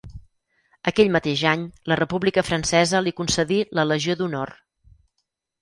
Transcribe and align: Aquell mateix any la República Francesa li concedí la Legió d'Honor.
Aquell 0.91 1.11
mateix 1.15 1.43
any 1.51 1.67
la 1.93 1.99
República 2.01 2.45
Francesa 2.49 3.05
li 3.09 3.15
concedí 3.21 3.61
la 3.81 3.89
Legió 3.93 4.17
d'Honor. 4.23 4.57